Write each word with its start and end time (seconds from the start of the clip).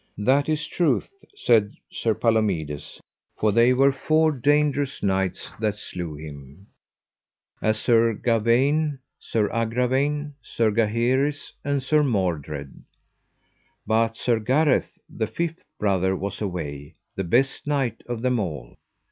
That 0.17 0.49
is 0.49 0.65
truth, 0.65 1.11
said 1.35 1.75
Sir 1.91 2.15
Palomides, 2.15 2.99
for 3.37 3.51
they 3.51 3.71
were 3.71 3.91
four 3.91 4.31
dangerous 4.31 5.03
knights 5.03 5.53
that 5.59 5.75
slew 5.75 6.15
him, 6.15 6.65
as 7.61 7.79
Sir 7.79 8.13
Gawaine, 8.15 8.97
Sir 9.19 9.47
Agravaine, 9.51 10.33
Sir 10.41 10.71
Gaheris, 10.71 11.53
and 11.63 11.83
Sir 11.83 12.01
Mordred, 12.01 12.81
but 13.85 14.17
Sir 14.17 14.39
Gareth, 14.39 14.97
the 15.07 15.27
fifth 15.27 15.63
brother 15.77 16.15
was 16.15 16.41
away, 16.41 16.95
the 17.15 17.23
best 17.23 17.67
knight 17.67 18.01
of 18.07 18.23
them 18.23 18.39
all. 18.39 18.77